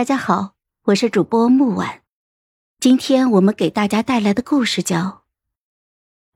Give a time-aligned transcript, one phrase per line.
[0.00, 0.52] 大家好，
[0.86, 2.00] 我是主播木婉。
[2.80, 4.96] 今天我们给大家带来的故事叫《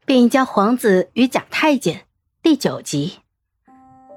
[0.05, 1.95] 病娇皇子与假太监》
[2.43, 3.21] 第九集。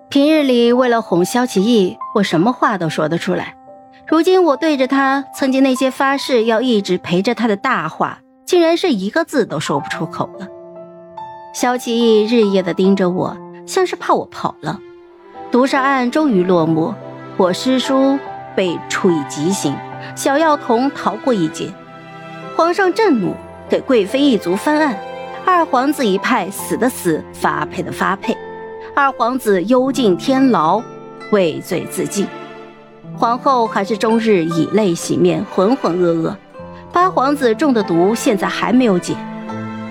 [0.09, 3.55] 平日里为了哄萧启义，我什么话都说得出来。
[4.09, 10.49] 如今我对着他曾经那些发誓要一直陪着他的大话，竟然是一个字都说不出口了。
[11.53, 14.77] 萧启义日夜的盯着我，像是怕我跑了。
[15.49, 16.93] 毒杀案终于落幕，
[17.37, 18.19] 我师叔。
[18.57, 19.77] 被处以极刑，
[20.15, 21.71] 小药童逃过一劫。
[22.55, 23.35] 皇上震怒，
[23.69, 24.97] 给贵妃一族翻案。
[25.45, 28.35] 二皇子一派死的死，发配的发配。
[28.95, 30.81] 二皇子幽禁天牢，
[31.29, 32.25] 畏罪自尽。
[33.15, 36.35] 皇后还是终日以泪洗面，浑浑噩噩。
[36.91, 39.13] 八皇子中的毒现在还没有解。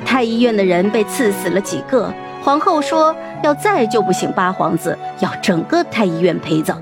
[0.05, 2.13] 太医院的人被刺死了几个。
[2.43, 3.15] 皇后说
[3.45, 6.81] 要再救不醒八皇子，要整个太医院陪葬。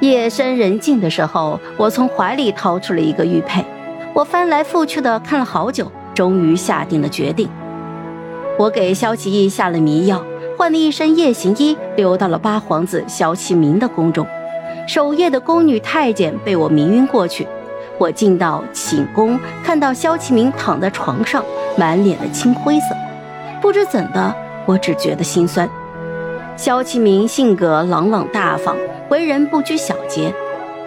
[0.00, 3.64] 夜深人静的时候，我从怀里掏出了一个玉佩，
[4.12, 7.48] 我翻来覆去的看了好久，终于下定了决定。
[8.58, 10.22] 我给萧启义下了迷药，
[10.58, 14.26] 换了一身夜行衣，溜到了八皇子萧启明的宫中。
[14.86, 17.46] 守夜的宫女太监被我迷晕过去。
[17.96, 21.42] 我进到寝宫，看到萧启明躺在床上，
[21.78, 22.86] 满脸的青灰色。
[23.62, 24.34] 不知怎的，
[24.66, 25.68] 我只觉得心酸。
[26.56, 28.76] 萧其明性格朗朗大方。
[29.10, 30.32] 为人不拘小节，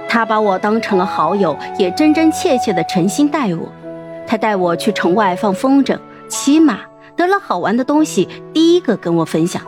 [0.10, 3.72] 他把我当成了好友，也真真切切的诚心待我。
[4.26, 6.80] 他带我去城外放风筝、骑马，
[7.16, 9.62] 得了好玩的东西，第一个跟我分享。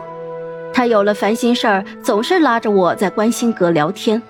[0.74, 4.20] 他有了烦心事儿，总是拉着我在观星阁聊天。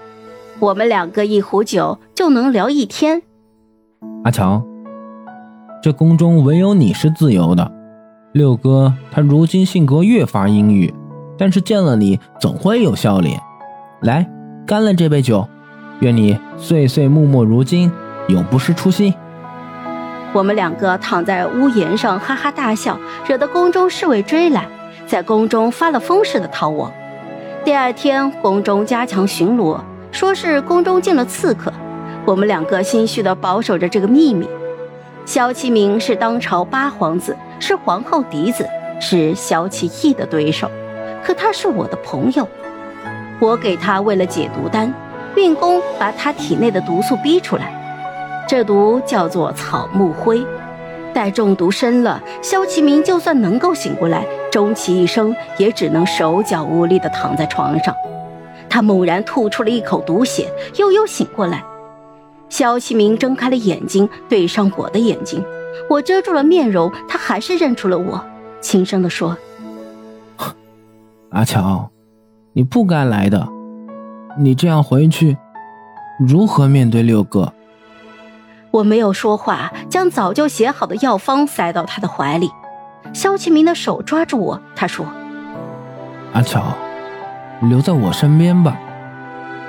[0.58, 3.22] 我们两个一壶酒就能聊一天。
[4.24, 4.62] 阿强，
[5.82, 7.72] 这宫中唯有你是自由的。
[8.32, 10.92] 六哥他如今性格越发阴郁，
[11.40, 13.40] 但是见了你总会有笑脸。
[14.02, 14.28] 来，
[14.66, 15.48] 干了这杯酒，
[16.00, 17.90] 愿你岁岁暮暮如今，
[18.28, 19.14] 永不失初心。
[20.34, 24.66] 我们两个躺在屋檐上哈哈大笑，惹得宫中侍卫追来，
[25.06, 26.92] 在宫中发了疯似的逃我。
[27.64, 29.80] 第二天，宫中加强巡逻，
[30.12, 31.72] 说是宫中进了刺客。
[32.26, 34.46] 我们两个心虚的保守着这个秘密。
[35.24, 38.68] 萧其明是当朝八皇子，是皇后嫡子，
[39.00, 40.70] 是萧其义的对手，
[41.24, 42.46] 可他是我的朋友。
[43.40, 44.92] 我给他喂了解毒丹，
[45.36, 48.44] 运功把他体内的毒素逼出来。
[48.48, 50.44] 这毒叫做草木灰，
[51.14, 57.94] 待中毒深了，萧启明就算能够醒过来，终其一生也只能手脚无力地躺在床上。
[58.68, 61.64] 他猛然吐出了一口毒血，悠悠醒过来。
[62.48, 65.44] 萧启明睁开了眼睛，对上我的眼睛，
[65.88, 68.22] 我遮住了面容，他还是认出了我，
[68.60, 69.36] 轻声地说
[71.30, 71.90] ：“阿乔。”
[72.52, 73.46] 你不该来的，
[74.36, 75.38] 你这样回去，
[76.18, 77.52] 如何面对六哥？
[78.72, 82.50] 我没有说话，将早就写好的药方塞到他的怀里。
[83.12, 85.06] 肖其明的手抓住我，他说
[86.34, 86.60] ：“阿乔，
[87.62, 88.76] 留在我身边吧。”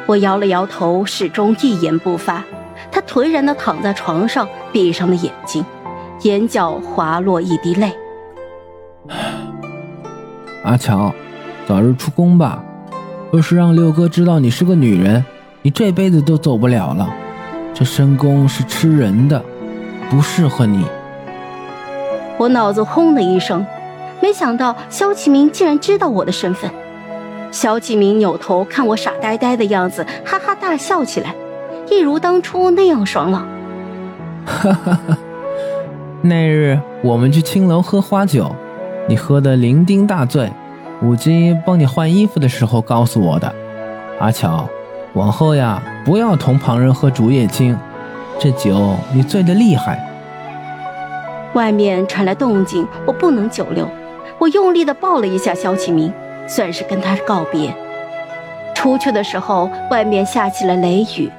[0.07, 2.43] 我摇了摇头，始终一言不发。
[2.91, 5.63] 他颓然地躺在床上，闭上了眼睛，
[6.23, 7.95] 眼角滑落一滴泪。
[10.63, 11.13] 阿乔，
[11.71, 12.61] 早日出宫吧。
[13.31, 15.23] 若是让六哥知道你是个女人，
[15.61, 17.09] 你这辈子都走不了了。
[17.73, 19.41] 这深宫是吃人的，
[20.09, 20.83] 不适合你。
[22.37, 23.65] 我脑子轰的一声，
[24.21, 26.69] 没想到萧启明竟然知道我的身份。
[27.51, 31.33] 萧启明扭头看我傻呆呆的样子，哈哈大笑起来，
[31.89, 33.47] 一如当初那样爽朗。
[34.45, 35.17] 哈哈哈！
[36.21, 38.53] 那日我们去青楼喝花酒，
[39.07, 40.51] 你喝得酩酊大醉。
[41.01, 43.51] 武姬帮你换衣服的时候告诉我的，
[44.19, 44.69] 阿巧，
[45.13, 47.75] 往后呀不要同旁人喝竹叶青，
[48.39, 49.99] 这酒你醉得厉害。
[51.53, 53.87] 外面传来动静，我不能久留，
[54.37, 56.13] 我用力地抱了一下萧启明，
[56.47, 57.75] 算是跟他告别。
[58.75, 61.31] 出去的时候，外面下起了雷雨，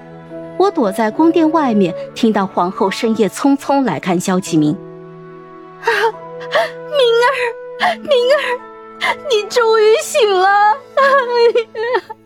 [0.59, 4.73] 我躲在宫殿外面，听到皇后深夜匆匆来看萧启明。
[5.83, 5.87] 啊，
[6.99, 8.72] 明儿，明儿。
[9.31, 10.77] 你终于醒了！